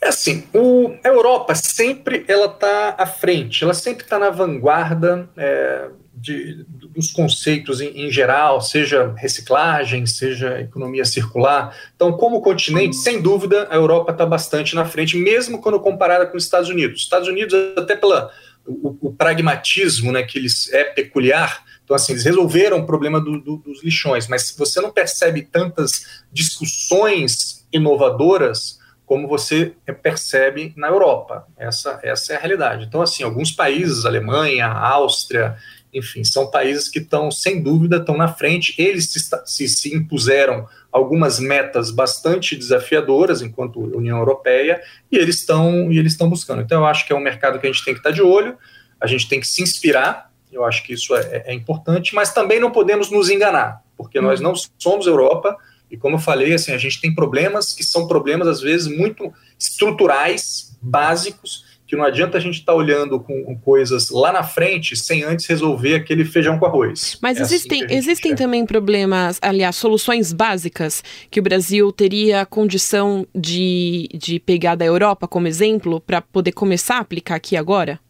É 0.00 0.08
assim, 0.08 0.44
o, 0.54 0.94
a 1.02 1.08
Europa 1.08 1.54
sempre 1.54 2.24
ela 2.28 2.46
está 2.46 2.94
à 2.98 3.06
frente, 3.06 3.64
ela 3.64 3.74
sempre 3.74 4.04
está 4.04 4.18
na 4.18 4.28
vanguarda 4.28 5.28
é, 5.36 5.88
de, 6.14 6.64
dos 6.68 7.10
conceitos 7.10 7.80
em, 7.80 8.06
em, 8.06 8.10
geral, 8.10 8.60
seja 8.60 9.14
reciclagem, 9.16 10.06
seja 10.06 10.60
economia 10.60 11.04
circular. 11.04 11.76
Então, 11.94 12.12
como 12.12 12.40
continente, 12.40 12.96
sem 12.96 13.20
dúvida, 13.20 13.66
a 13.70 13.74
Europa 13.74 14.12
está 14.12 14.24
bastante 14.24 14.74
na 14.74 14.84
frente, 14.84 15.16
mesmo 15.16 15.60
quando 15.60 15.80
comparada 15.80 16.26
com 16.26 16.36
os 16.36 16.44
Estados 16.44 16.68
Unidos. 16.68 17.02
Estados 17.02 17.28
Unidos, 17.28 17.54
até 17.76 17.96
pela 17.96 18.30
o, 18.66 18.96
o, 19.00 19.12
pragmatismo 19.12 20.10
né, 20.10 20.22
que 20.22 20.38
eles 20.38 20.72
é 20.72 20.84
peculiar. 20.84 21.64
Então, 21.86 21.94
assim, 21.94 22.12
eles 22.12 22.24
resolveram 22.24 22.80
o 22.80 22.84
problema 22.84 23.20
do, 23.20 23.40
do, 23.40 23.58
dos 23.58 23.82
lixões, 23.84 24.26
mas 24.26 24.52
você 24.58 24.80
não 24.80 24.90
percebe 24.90 25.42
tantas 25.42 26.24
discussões 26.32 27.64
inovadoras 27.72 28.80
como 29.06 29.28
você 29.28 29.72
percebe 30.02 30.74
na 30.76 30.88
Europa. 30.88 31.46
Essa, 31.56 32.00
essa 32.02 32.32
é 32.32 32.36
a 32.36 32.40
realidade. 32.40 32.86
Então, 32.86 33.00
assim, 33.00 33.22
alguns 33.22 33.52
países, 33.52 34.04
Alemanha, 34.04 34.66
Áustria, 34.66 35.56
enfim, 35.94 36.24
são 36.24 36.50
países 36.50 36.88
que 36.88 36.98
estão, 36.98 37.30
sem 37.30 37.62
dúvida, 37.62 37.98
estão 37.98 38.16
na 38.16 38.26
frente. 38.26 38.74
Eles 38.76 39.12
se, 39.12 39.20
se, 39.44 39.68
se 39.68 39.94
impuseram 39.94 40.66
algumas 40.90 41.38
metas 41.38 41.92
bastante 41.92 42.56
desafiadoras 42.56 43.42
enquanto 43.42 43.78
União 43.96 44.18
Europeia 44.18 44.82
e 45.10 45.16
eles 45.16 45.36
estão 45.36 45.92
e 45.92 45.98
eles 45.98 46.12
estão 46.12 46.28
buscando. 46.28 46.62
Então, 46.62 46.80
eu 46.80 46.86
acho 46.86 47.06
que 47.06 47.12
é 47.12 47.16
um 47.16 47.20
mercado 47.20 47.60
que 47.60 47.66
a 47.68 47.72
gente 47.72 47.84
tem 47.84 47.94
que 47.94 48.00
estar 48.00 48.10
de 48.10 48.22
olho, 48.22 48.58
a 49.00 49.06
gente 49.06 49.28
tem 49.28 49.38
que 49.38 49.46
se 49.46 49.62
inspirar. 49.62 50.32
Eu 50.56 50.64
acho 50.64 50.82
que 50.82 50.94
isso 50.94 51.14
é, 51.14 51.44
é 51.46 51.54
importante, 51.54 52.14
mas 52.14 52.32
também 52.32 52.58
não 52.58 52.70
podemos 52.70 53.10
nos 53.10 53.28
enganar, 53.28 53.82
porque 53.96 54.20
nós 54.20 54.40
não 54.40 54.54
somos 54.78 55.06
Europa 55.06 55.56
e 55.90 55.96
como 55.96 56.16
eu 56.16 56.20
falei, 56.20 56.54
assim, 56.54 56.72
a 56.72 56.78
gente 56.78 57.00
tem 57.00 57.14
problemas 57.14 57.72
que 57.72 57.84
são 57.84 58.08
problemas, 58.08 58.48
às 58.48 58.60
vezes, 58.60 58.88
muito 58.88 59.32
estruturais, 59.58 60.76
básicos, 60.82 61.64
que 61.86 61.94
não 61.94 62.04
adianta 62.04 62.36
a 62.36 62.40
gente 62.40 62.58
estar 62.58 62.72
tá 62.72 62.76
olhando 62.76 63.20
com, 63.20 63.56
coisas 63.58 64.10
lá 64.10 64.32
na 64.32 64.42
frente 64.42 64.96
sem 64.96 65.22
antes 65.22 65.46
resolver 65.46 65.94
aquele 65.94 66.24
feijão 66.24 66.58
com 66.58 66.66
arroz. 66.66 67.16
Mas 67.22 67.38
é 67.38 67.42
existem, 67.42 67.84
assim 67.84 67.94
existem 67.94 68.34
também 68.34 68.66
problemas, 68.66 69.38
aliás, 69.40 69.76
soluções 69.76 70.32
básicas 70.32 71.04
que 71.30 71.38
o 71.38 71.42
Brasil 71.42 71.92
teria 71.92 72.44
condição 72.44 73.24
de, 73.32 74.08
de 74.12 74.40
pegar 74.40 74.74
da 74.74 74.84
Europa 74.84 75.28
como 75.28 75.46
exemplo 75.46 76.00
para 76.00 76.20
poder 76.20 76.52
começar 76.52 76.96
a 76.96 77.00
aplicar 77.00 77.36
aqui 77.36 77.56
agora? 77.56 78.00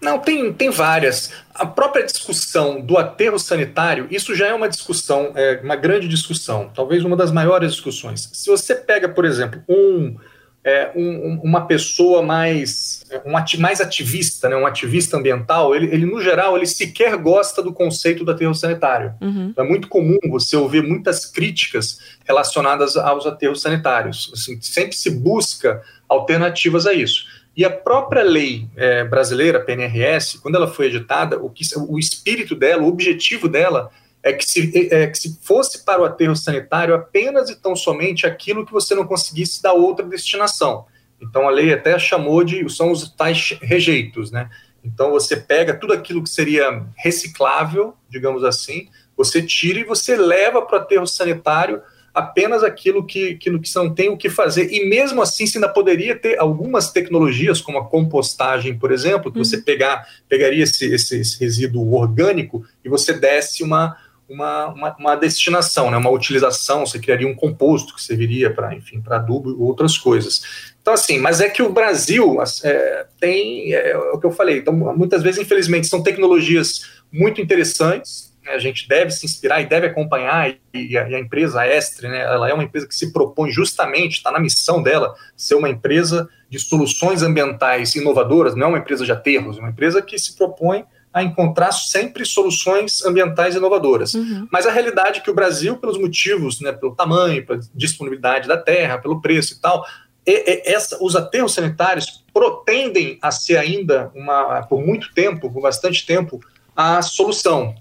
Não, 0.00 0.18
tem, 0.18 0.52
tem 0.52 0.70
várias. 0.70 1.30
A 1.54 1.66
própria 1.66 2.04
discussão 2.04 2.80
do 2.80 2.96
aterro 2.96 3.38
sanitário, 3.38 4.06
isso 4.10 4.34
já 4.34 4.46
é 4.46 4.54
uma 4.54 4.68
discussão, 4.68 5.32
é, 5.34 5.60
uma 5.62 5.76
grande 5.76 6.08
discussão, 6.08 6.70
talvez 6.74 7.04
uma 7.04 7.16
das 7.16 7.30
maiores 7.30 7.72
discussões. 7.72 8.30
Se 8.32 8.48
você 8.48 8.74
pega, 8.74 9.08
por 9.08 9.26
exemplo, 9.26 9.62
um, 9.68 10.16
é, 10.64 10.90
um, 10.94 11.40
uma 11.42 11.66
pessoa 11.66 12.22
mais, 12.22 13.04
um 13.24 13.36
ati, 13.36 13.58
mais 13.58 13.80
ativista, 13.80 14.48
né, 14.48 14.56
um 14.56 14.66
ativista 14.66 15.16
ambiental, 15.16 15.74
ele, 15.74 15.86
ele, 15.86 16.06
no 16.06 16.20
geral, 16.20 16.56
ele 16.56 16.66
sequer 16.66 17.16
gosta 17.16 17.62
do 17.62 17.72
conceito 17.72 18.24
do 18.24 18.30
aterro 18.30 18.54
sanitário. 18.54 19.14
Uhum. 19.20 19.52
É 19.56 19.62
muito 19.62 19.88
comum 19.88 20.18
você 20.28 20.56
ouvir 20.56 20.82
muitas 20.82 21.26
críticas 21.26 21.98
relacionadas 22.26 22.96
aos 22.96 23.26
aterros 23.26 23.60
sanitários. 23.60 24.30
Assim, 24.34 24.60
sempre 24.60 24.96
se 24.96 25.10
busca 25.10 25.82
alternativas 26.08 26.86
a 26.86 26.92
isso. 26.92 27.24
E 27.56 27.64
a 27.64 27.70
própria 27.70 28.22
lei 28.22 28.68
é, 28.76 29.04
brasileira, 29.04 29.60
PNRS, 29.60 30.38
quando 30.40 30.54
ela 30.54 30.68
foi 30.68 30.86
editada, 30.86 31.38
o, 31.38 31.50
que, 31.50 31.64
o 31.76 31.98
espírito 31.98 32.54
dela, 32.54 32.82
o 32.82 32.88
objetivo 32.88 33.48
dela 33.48 33.90
é 34.22 34.32
que, 34.32 34.44
se, 34.44 34.88
é, 34.92 35.02
é 35.02 35.06
que 35.06 35.18
se 35.18 35.38
fosse 35.42 35.84
para 35.84 36.00
o 36.00 36.04
aterro 36.04 36.36
sanitário 36.36 36.94
apenas 36.94 37.50
e 37.50 37.56
tão 37.56 37.74
somente 37.74 38.26
aquilo 38.26 38.64
que 38.64 38.72
você 38.72 38.94
não 38.94 39.06
conseguisse 39.06 39.62
dar 39.62 39.72
outra 39.72 40.06
destinação. 40.06 40.86
Então 41.20 41.46
a 41.46 41.50
lei 41.50 41.72
até 41.72 41.98
chamou 41.98 42.44
de, 42.44 42.66
são 42.70 42.90
os 42.90 43.10
tais 43.10 43.58
rejeitos, 43.60 44.30
né? 44.30 44.48
Então 44.82 45.10
você 45.10 45.36
pega 45.36 45.74
tudo 45.74 45.92
aquilo 45.92 46.22
que 46.22 46.30
seria 46.30 46.86
reciclável, 46.96 47.94
digamos 48.08 48.44
assim, 48.44 48.88
você 49.16 49.42
tira 49.42 49.80
e 49.80 49.84
você 49.84 50.16
leva 50.16 50.62
para 50.62 50.78
o 50.78 50.80
aterro 50.80 51.06
sanitário 51.06 51.82
apenas 52.14 52.62
aquilo 52.62 53.04
que, 53.04 53.36
que, 53.36 53.58
que 53.58 53.74
não 53.74 53.92
tem 53.92 54.08
o 54.08 54.16
que 54.16 54.28
fazer. 54.28 54.72
E 54.72 54.88
mesmo 54.88 55.22
assim, 55.22 55.46
você 55.46 55.58
ainda 55.58 55.68
poderia 55.68 56.16
ter 56.16 56.38
algumas 56.38 56.90
tecnologias, 56.90 57.60
como 57.60 57.78
a 57.78 57.84
compostagem, 57.84 58.78
por 58.78 58.92
exemplo, 58.92 59.30
que 59.30 59.38
uhum. 59.38 59.44
você 59.44 59.58
pegar, 59.58 60.06
pegaria 60.28 60.64
esse, 60.64 60.92
esse, 60.92 61.20
esse, 61.20 61.38
resíduo 61.38 61.94
orgânico 61.94 62.64
e 62.84 62.88
você 62.88 63.12
desse 63.12 63.62
uma, 63.62 63.96
uma, 64.28 64.68
uma, 64.68 64.96
uma, 64.96 65.16
destinação, 65.16 65.90
né, 65.90 65.96
uma 65.96 66.10
utilização, 66.10 66.84
você 66.84 66.98
criaria 66.98 67.28
um 67.28 67.34
composto 67.34 67.94
que 67.94 68.02
serviria 68.02 68.52
para, 68.52 68.74
enfim, 68.74 69.00
para 69.00 69.16
adubo 69.16 69.50
e 69.50 69.54
outras 69.54 69.96
coisas. 69.96 70.70
Então, 70.80 70.94
assim, 70.94 71.18
mas 71.18 71.40
é 71.40 71.48
que 71.48 71.62
o 71.62 71.72
Brasil 71.72 72.38
é, 72.64 73.06
tem, 73.20 73.74
é, 73.74 73.90
é 73.90 73.96
o 73.96 74.18
que 74.18 74.26
eu 74.26 74.32
falei, 74.32 74.58
então, 74.58 74.72
muitas 74.72 75.22
vezes, 75.22 75.40
infelizmente, 75.40 75.86
são 75.86 76.02
tecnologias 76.02 77.00
muito 77.12 77.40
interessantes, 77.40 78.29
a 78.46 78.58
gente 78.58 78.88
deve 78.88 79.10
se 79.10 79.26
inspirar 79.26 79.60
e 79.60 79.66
deve 79.66 79.86
acompanhar, 79.86 80.54
e 80.72 80.96
a, 80.96 81.08
e 81.08 81.14
a 81.14 81.20
empresa 81.20 81.66
Estre, 81.66 82.08
né, 82.08 82.20
ela 82.20 82.48
é 82.48 82.54
uma 82.54 82.64
empresa 82.64 82.86
que 82.86 82.94
se 82.94 83.12
propõe 83.12 83.50
justamente, 83.50 84.16
está 84.16 84.30
na 84.30 84.40
missão 84.40 84.82
dela, 84.82 85.14
ser 85.36 85.54
uma 85.54 85.68
empresa 85.68 86.28
de 86.48 86.58
soluções 86.58 87.22
ambientais 87.22 87.94
inovadoras, 87.94 88.54
não 88.54 88.66
é 88.66 88.68
uma 88.70 88.78
empresa 88.78 89.04
de 89.04 89.12
aterros, 89.12 89.58
é 89.58 89.60
uma 89.60 89.70
empresa 89.70 90.02
que 90.02 90.18
se 90.18 90.36
propõe 90.36 90.84
a 91.12 91.22
encontrar 91.22 91.72
sempre 91.72 92.24
soluções 92.24 93.04
ambientais 93.04 93.56
inovadoras. 93.56 94.14
Uhum. 94.14 94.46
Mas 94.50 94.66
a 94.66 94.70
realidade 94.70 95.18
é 95.18 95.22
que 95.22 95.30
o 95.30 95.34
Brasil, 95.34 95.76
pelos 95.76 95.98
motivos, 95.98 96.60
né, 96.60 96.72
pelo 96.72 96.94
tamanho, 96.94 97.44
pela 97.44 97.60
disponibilidade 97.74 98.46
da 98.46 98.56
terra, 98.56 98.98
pelo 98.98 99.20
preço 99.20 99.54
e 99.54 99.60
tal, 99.60 99.84
e, 100.26 100.32
e, 100.32 100.62
essa, 100.72 100.98
os 101.02 101.16
aterros 101.16 101.54
sanitários 101.54 102.24
tendem 102.64 103.18
a 103.20 103.30
ser 103.30 103.56
ainda, 103.56 104.10
uma, 104.14 104.62
por 104.62 104.84
muito 104.84 105.12
tempo, 105.12 105.52
por 105.52 105.60
bastante 105.60 106.06
tempo, 106.06 106.40
a 106.76 107.02
solução. 107.02 107.74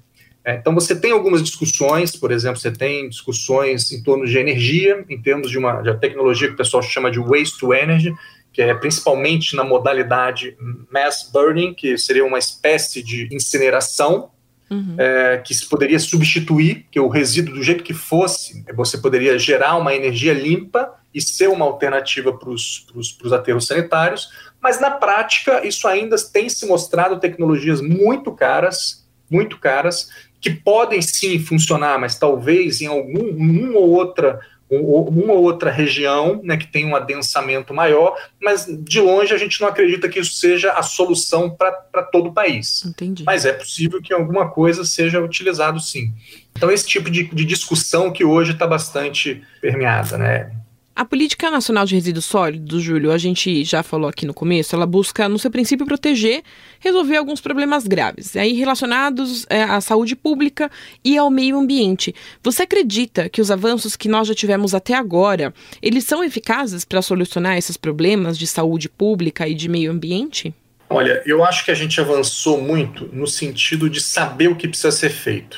É, 0.43 0.55
então 0.55 0.73
você 0.73 0.95
tem 0.95 1.11
algumas 1.11 1.43
discussões, 1.43 2.15
por 2.15 2.31
exemplo, 2.31 2.59
você 2.59 2.71
tem 2.71 3.09
discussões 3.09 3.91
em 3.91 4.01
torno 4.01 4.25
de 4.25 4.37
energia, 4.37 5.03
em 5.09 5.21
termos 5.21 5.51
de 5.51 5.57
uma, 5.57 5.81
de 5.81 5.89
uma 5.89 5.97
tecnologia 5.97 6.47
que 6.47 6.53
o 6.53 6.57
pessoal 6.57 6.81
chama 6.81 7.11
de 7.11 7.19
waste 7.19 7.59
to 7.59 7.73
energy, 7.73 8.13
que 8.51 8.61
é 8.61 8.73
principalmente 8.73 9.55
na 9.55 9.63
modalidade 9.63 10.57
mass 10.91 11.29
burning, 11.31 11.73
que 11.73 11.97
seria 11.97 12.25
uma 12.25 12.39
espécie 12.39 13.03
de 13.03 13.27
incineração, 13.31 14.31
uhum. 14.69 14.95
é, 14.97 15.37
que 15.37 15.53
se 15.53 15.67
poderia 15.67 15.99
substituir, 15.99 16.85
que 16.89 16.99
o 16.99 17.07
resíduo 17.07 17.55
do 17.55 17.63
jeito 17.63 17.83
que 17.83 17.93
fosse, 17.93 18.63
você 18.73 18.97
poderia 18.97 19.37
gerar 19.37 19.75
uma 19.75 19.93
energia 19.93 20.33
limpa 20.33 20.93
e 21.13 21.21
ser 21.21 21.47
uma 21.49 21.65
alternativa 21.65 22.31
para 22.31 22.49
os 22.49 23.33
aterros 23.33 23.65
sanitários, 23.67 24.29
mas 24.61 24.79
na 24.79 24.91
prática 24.91 25.65
isso 25.65 25.87
ainda 25.87 26.15
tem 26.31 26.49
se 26.49 26.65
mostrado 26.65 27.19
tecnologias 27.19 27.81
muito 27.81 28.31
caras, 28.31 29.07
muito 29.29 29.59
caras, 29.59 30.09
que 30.41 30.49
podem 30.49 31.01
sim 31.01 31.39
funcionar, 31.39 31.99
mas 31.99 32.17
talvez 32.17 32.81
em 32.81 32.87
algum 32.87 33.29
uma 33.29 33.77
ou 33.77 33.89
outra 33.89 34.39
uma 34.71 35.33
ou 35.33 35.41
outra 35.41 35.71
região 35.71 36.39
né, 36.43 36.55
que 36.55 36.67
tem 36.67 36.85
um 36.85 36.95
adensamento 36.95 37.73
maior, 37.73 38.15
mas 38.39 38.67
de 38.67 39.01
longe 39.01 39.33
a 39.33 39.37
gente 39.37 39.59
não 39.59 39.67
acredita 39.67 40.07
que 40.07 40.19
isso 40.19 40.33
seja 40.33 40.73
a 40.73 40.83
solução 40.83 41.49
para 41.49 42.03
todo 42.03 42.29
o 42.29 42.33
país. 42.33 42.85
Entendi. 42.85 43.23
Mas 43.23 43.45
é 43.45 43.53
possível 43.53 43.99
que 43.99 44.13
alguma 44.13 44.49
coisa 44.49 44.85
seja 44.85 45.19
utilizado 45.19 45.79
sim. 45.79 46.13
Então, 46.55 46.69
esse 46.69 46.85
tipo 46.85 47.09
de, 47.09 47.23
de 47.23 47.45
discussão 47.45 48.11
que 48.11 48.23
hoje 48.23 48.51
está 48.51 48.67
bastante 48.67 49.41
permeada, 49.59 50.17
né? 50.17 50.51
A 50.99 51.05
Política 51.05 51.49
Nacional 51.49 51.85
de 51.85 51.95
Resíduos 51.95 52.25
Sólidos, 52.25 52.83
Júlio, 52.83 53.13
a 53.13 53.17
gente 53.17 53.63
já 53.63 53.81
falou 53.81 54.09
aqui 54.09 54.25
no 54.25 54.33
começo, 54.33 54.75
ela 54.75 54.85
busca, 54.85 55.29
no 55.29 55.39
seu 55.39 55.49
princípio, 55.49 55.85
proteger, 55.85 56.43
resolver 56.77 57.15
alguns 57.15 57.39
problemas 57.39 57.87
graves, 57.87 58.35
aí 58.35 58.51
relacionados 58.51 59.45
é, 59.49 59.63
à 59.63 59.79
saúde 59.79 60.13
pública 60.13 60.69
e 61.01 61.17
ao 61.17 61.29
meio 61.29 61.57
ambiente. 61.57 62.13
Você 62.43 62.63
acredita 62.63 63.29
que 63.29 63.39
os 63.39 63.49
avanços 63.49 63.95
que 63.95 64.09
nós 64.09 64.27
já 64.27 64.35
tivemos 64.35 64.75
até 64.75 64.93
agora, 64.93 65.53
eles 65.81 66.03
são 66.03 66.21
eficazes 66.21 66.83
para 66.83 67.01
solucionar 67.01 67.57
esses 67.57 67.77
problemas 67.77 68.37
de 68.37 68.45
saúde 68.45 68.89
pública 68.89 69.47
e 69.47 69.53
de 69.53 69.69
meio 69.69 69.93
ambiente? 69.93 70.53
Olha, 70.89 71.23
eu 71.25 71.45
acho 71.45 71.63
que 71.63 71.71
a 71.71 71.75
gente 71.75 72.01
avançou 72.01 72.59
muito 72.59 73.09
no 73.13 73.25
sentido 73.25 73.89
de 73.89 74.01
saber 74.01 74.49
o 74.49 74.55
que 74.57 74.67
precisa 74.67 74.91
ser 74.91 75.11
feito. 75.11 75.57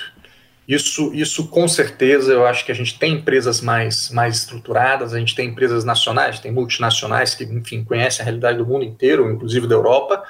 Isso, 0.67 1.13
isso 1.13 1.47
com 1.47 1.67
certeza, 1.67 2.31
eu 2.31 2.45
acho 2.45 2.65
que 2.65 2.71
a 2.71 2.75
gente 2.75 2.97
tem 2.97 3.15
empresas 3.15 3.61
mais, 3.61 4.09
mais 4.11 4.37
estruturadas, 4.37 5.13
a 5.13 5.19
gente 5.19 5.35
tem 5.35 5.49
empresas 5.49 5.83
nacionais, 5.83 6.39
tem 6.39 6.51
multinacionais 6.51 7.35
que, 7.35 7.43
enfim, 7.43 7.83
conhecem 7.83 8.21
a 8.21 8.25
realidade 8.25 8.57
do 8.57 8.65
mundo 8.65 8.85
inteiro, 8.85 9.29
inclusive 9.29 9.67
da 9.67 9.75
Europa. 9.75 10.23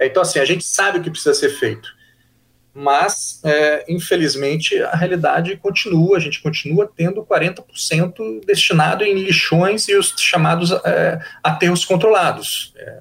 Então, 0.00 0.22
assim, 0.22 0.38
a 0.38 0.44
gente 0.44 0.64
sabe 0.64 0.98
o 0.98 1.02
que 1.02 1.10
precisa 1.10 1.34
ser 1.34 1.50
feito. 1.50 1.88
Mas, 2.72 3.40
é, 3.44 3.84
infelizmente, 3.88 4.80
a 4.80 4.94
realidade 4.94 5.56
continua, 5.56 6.16
a 6.16 6.20
gente 6.20 6.40
continua 6.40 6.88
tendo 6.94 7.24
40% 7.24 8.44
destinado 8.46 9.02
em 9.02 9.14
lixões 9.14 9.88
e 9.88 9.96
os 9.96 10.14
chamados 10.16 10.70
é, 10.84 11.18
aterros 11.42 11.84
controlados. 11.84 12.72
É, 12.76 13.00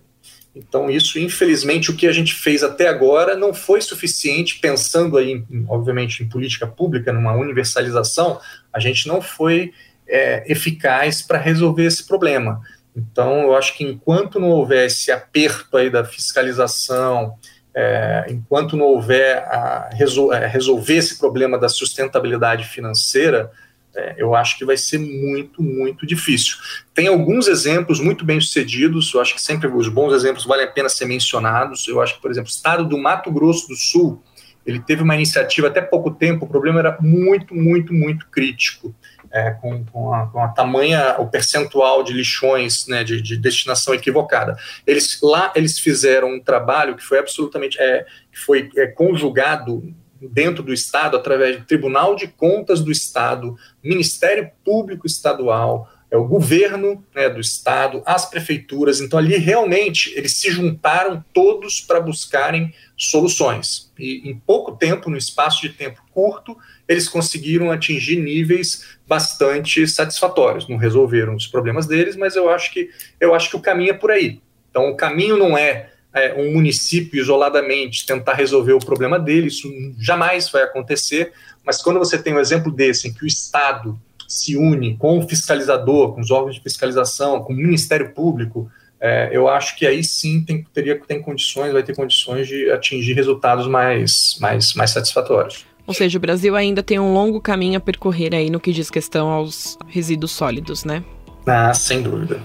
então, 0.57 0.89
isso, 0.89 1.19
infelizmente, 1.19 1.91
o 1.91 1.95
que 1.95 2.07
a 2.07 2.11
gente 2.11 2.33
fez 2.33 2.63
até 2.63 2.87
agora 2.87 3.35
não 3.35 3.53
foi 3.53 3.79
suficiente, 3.81 4.59
pensando 4.59 5.17
aí, 5.17 5.43
obviamente, 5.67 6.23
em 6.23 6.29
política 6.29 6.65
pública, 6.65 7.13
numa 7.13 7.33
universalização, 7.33 8.39
a 8.73 8.79
gente 8.79 9.07
não 9.07 9.21
foi 9.21 9.71
é, 10.07 10.43
eficaz 10.51 11.21
para 11.21 11.37
resolver 11.37 11.85
esse 11.85 12.05
problema. 12.07 12.61
Então, 12.95 13.43
eu 13.43 13.55
acho 13.55 13.77
que 13.77 13.83
enquanto 13.83 14.39
não 14.39 14.49
houver 14.49 14.87
esse 14.87 15.11
aperto 15.11 15.77
aí 15.77 15.89
da 15.89 16.03
fiscalização, 16.03 17.35
é, 17.75 18.25
enquanto 18.29 18.75
não 18.75 18.85
houver 18.85 19.37
a 19.37 19.89
resol 19.93 20.33
é, 20.33 20.47
resolver 20.47 20.95
esse 20.95 21.19
problema 21.19 21.59
da 21.59 21.69
sustentabilidade 21.69 22.65
financeira, 22.65 23.51
É, 23.97 24.13
eu 24.15 24.35
acho 24.35 24.59
que 24.59 24.63
vai 24.63 24.77
ser 24.77 24.99
muito, 24.99 25.63
muito 25.63 26.05
difícil. 26.05 26.55
Tem 26.93 27.07
alguns 27.07 27.47
exemplos 27.47 27.99
muito 27.99 28.23
bem 28.23 28.39
sucedidos, 28.39 29.11
eu 29.11 29.19
acho 29.19 29.33
que 29.33 29.41
sempre 29.41 29.67
os 29.67 29.89
bons 29.89 30.13
exemplos 30.13 30.45
valem 30.45 30.65
a 30.65 30.71
pena 30.71 30.87
ser 30.87 31.05
mencionados. 31.05 31.87
Eu 31.87 31.99
acho 31.99 32.15
que, 32.15 32.21
por 32.21 32.29
exemplo, 32.29 32.47
o 32.47 32.53
estado 32.53 32.85
do 32.85 32.95
Mato 32.95 33.31
Grosso 33.31 33.67
do 33.67 33.75
Sul, 33.75 34.21
ele 34.63 34.79
teve 34.79 35.01
uma 35.01 35.15
iniciativa 35.15 35.67
até 35.67 35.81
pouco 35.81 36.11
tempo, 36.11 36.45
o 36.45 36.47
problema 36.47 36.77
era 36.77 36.95
muito, 37.01 37.55
muito, 37.55 37.91
muito 37.91 38.27
crítico. 38.27 38.93
É, 39.29 39.51
com, 39.51 39.83
com, 39.83 40.13
a, 40.13 40.27
com, 40.27 40.39
a, 40.41 40.47
tamanha, 40.47 41.17
o 41.19 41.27
percentual 41.27 42.01
de 42.01 42.13
lixões 42.13 42.87
né, 42.87 43.03
de, 43.03 43.21
de, 43.21 43.35
destinação 43.35 43.93
equivocada. 43.93 44.55
Eles 44.85 45.19
lá 45.21 45.51
eles 45.53 45.77
fizeram 45.77 46.35
um 46.35 46.39
trabalho 46.39 46.95
que 46.95 47.03
foi 47.03 47.19
absolutamente 47.19 47.77
é, 47.77 48.05
que 48.31 48.39
foi 48.39 48.69
é, 48.77 48.87
conjugado 48.87 49.83
dentro 50.21 50.63
do 50.63 50.73
Estado, 50.73 51.17
através 51.17 51.57
do 51.57 51.65
Tribunal 51.65 52.15
de 52.15 52.27
Contas 52.27 52.81
do 52.81 52.91
Estado, 52.91 53.55
Ministério 53.83 54.49
Público 54.63 55.05
Estadual, 55.05 55.89
é 56.09 56.15
o 56.15 56.25
governo 56.25 57.03
né, 57.13 57.29
do 57.29 57.39
estado, 57.39 58.01
as 58.05 58.25
prefeituras. 58.25 59.01
Então, 59.01 59.19
ali 59.19 59.37
realmente 59.37 60.13
eles 60.15 60.37
se 60.37 60.49
juntaram 60.49 61.23
todos 61.33 61.81
para 61.81 61.99
buscarem 61.99 62.73
soluções. 62.95 63.91
E 63.99 64.29
em 64.29 64.37
pouco 64.37 64.71
tempo, 64.71 65.09
no 65.09 65.17
espaço 65.17 65.61
de 65.61 65.69
tempo 65.69 66.01
curto, 66.13 66.57
eles 66.87 67.09
conseguiram 67.09 67.71
atingir 67.71 68.21
níveis 68.21 68.97
bastante 69.05 69.85
satisfatórios. 69.85 70.67
Não 70.69 70.77
resolveram 70.77 71.35
os 71.35 71.45
problemas 71.45 71.85
deles, 71.85 72.15
mas 72.15 72.35
eu 72.35 72.49
acho 72.49 72.71
que 72.71 72.89
eu 73.19 73.35
acho 73.35 73.49
que 73.49 73.57
o 73.57 73.61
caminho 73.61 73.91
é 73.91 73.97
por 73.97 74.09
aí. 74.09 74.41
Então, 74.69 74.89
o 74.89 74.95
caminho 74.95 75.37
não 75.37 75.57
é 75.57 75.89
é, 76.13 76.33
um 76.33 76.53
município 76.53 77.19
isoladamente 77.19 78.05
tentar 78.05 78.33
resolver 78.33 78.73
o 78.73 78.79
problema 78.79 79.19
dele, 79.19 79.47
isso 79.47 79.69
jamais 79.99 80.49
vai 80.49 80.63
acontecer, 80.63 81.31
mas 81.65 81.81
quando 81.81 81.99
você 81.99 82.17
tem 82.17 82.33
um 82.33 82.39
exemplo 82.39 82.71
desse, 82.71 83.07
em 83.07 83.13
que 83.13 83.23
o 83.23 83.27
Estado 83.27 83.99
se 84.27 84.57
une 84.57 84.97
com 84.97 85.17
o 85.17 85.27
fiscalizador, 85.27 86.13
com 86.13 86.21
os 86.21 86.29
órgãos 86.29 86.55
de 86.55 86.61
fiscalização, 86.61 87.41
com 87.41 87.53
o 87.53 87.55
Ministério 87.55 88.13
Público, 88.13 88.69
é, 88.99 89.29
eu 89.31 89.47
acho 89.47 89.77
que 89.77 89.85
aí 89.85 90.03
sim 90.03 90.43
tem, 90.43 90.63
teria, 90.73 90.99
tem 91.07 91.21
condições, 91.21 91.71
vai 91.71 91.83
ter 91.83 91.95
condições 91.95 92.47
de 92.47 92.69
atingir 92.71 93.13
resultados 93.13 93.67
mais, 93.67 94.37
mais, 94.41 94.73
mais 94.73 94.89
satisfatórios. 94.89 95.65
Ou 95.85 95.93
seja, 95.93 96.17
o 96.17 96.21
Brasil 96.21 96.55
ainda 96.55 96.83
tem 96.83 96.99
um 96.99 97.13
longo 97.13 97.39
caminho 97.39 97.77
a 97.77 97.79
percorrer 97.79 98.35
aí 98.35 98.49
no 98.49 98.59
que 98.59 98.73
diz 98.73 98.89
questão 98.89 99.29
aos 99.29 99.77
resíduos 99.87 100.31
sólidos, 100.31 100.83
né? 100.83 101.01
Ah, 101.45 101.73
sem 101.73 102.01
dúvida. 102.01 102.41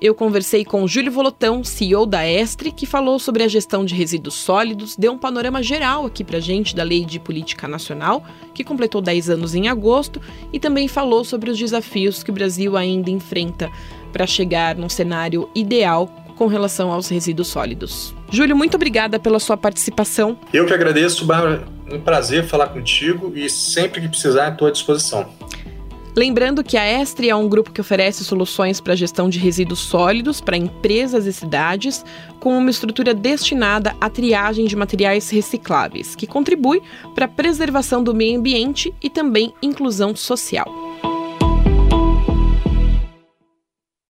Eu 0.00 0.14
conversei 0.14 0.64
com 0.64 0.86
Júlio 0.86 1.10
Volotão, 1.10 1.64
CEO 1.64 2.06
da 2.06 2.24
Estre, 2.24 2.70
que 2.70 2.86
falou 2.86 3.18
sobre 3.18 3.42
a 3.42 3.48
gestão 3.48 3.84
de 3.84 3.96
resíduos 3.96 4.36
sólidos, 4.36 4.94
deu 4.96 5.10
um 5.10 5.18
panorama 5.18 5.60
geral 5.60 6.06
aqui 6.06 6.22
pra 6.22 6.38
gente 6.38 6.76
da 6.76 6.84
Lei 6.84 7.04
de 7.04 7.18
Política 7.18 7.66
Nacional, 7.66 8.24
que 8.54 8.62
completou 8.62 9.00
10 9.00 9.28
anos 9.30 9.56
em 9.56 9.66
agosto, 9.66 10.20
e 10.52 10.60
também 10.60 10.86
falou 10.86 11.24
sobre 11.24 11.50
os 11.50 11.58
desafios 11.58 12.22
que 12.22 12.30
o 12.30 12.32
Brasil 12.32 12.76
ainda 12.76 13.10
enfrenta 13.10 13.68
para 14.12 14.24
chegar 14.24 14.76
num 14.76 14.88
cenário 14.88 15.50
ideal 15.52 16.06
com 16.36 16.46
relação 16.46 16.92
aos 16.92 17.08
resíduos 17.08 17.48
sólidos. 17.48 18.14
Júlio, 18.30 18.56
muito 18.56 18.76
obrigada 18.76 19.18
pela 19.18 19.40
sua 19.40 19.56
participação. 19.56 20.38
Eu 20.54 20.64
que 20.64 20.72
agradeço, 20.72 21.24
Bárbara. 21.24 21.66
Um 21.90 21.98
prazer 21.98 22.44
falar 22.44 22.68
contigo 22.68 23.32
e 23.34 23.50
sempre 23.50 24.00
que 24.00 24.08
precisar, 24.08 24.52
estou 24.52 24.68
à 24.68 24.70
disposição. 24.70 25.26
Lembrando 26.18 26.64
que 26.64 26.76
a 26.76 27.00
Estre 27.00 27.30
é 27.30 27.36
um 27.36 27.48
grupo 27.48 27.70
que 27.70 27.80
oferece 27.80 28.24
soluções 28.24 28.80
para 28.80 28.96
gestão 28.96 29.28
de 29.28 29.38
resíduos 29.38 29.78
sólidos 29.78 30.40
para 30.40 30.56
empresas 30.56 31.26
e 31.26 31.32
cidades, 31.32 32.04
com 32.40 32.58
uma 32.58 32.70
estrutura 32.70 33.14
destinada 33.14 33.94
à 34.00 34.10
triagem 34.10 34.66
de 34.66 34.74
materiais 34.74 35.30
recicláveis, 35.30 36.16
que 36.16 36.26
contribui 36.26 36.82
para 37.14 37.26
a 37.26 37.28
preservação 37.28 38.02
do 38.02 38.12
meio 38.12 38.36
ambiente 38.36 38.92
e 39.00 39.08
também 39.08 39.54
inclusão 39.62 40.16
social. 40.16 40.87